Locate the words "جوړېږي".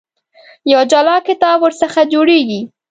2.13-2.61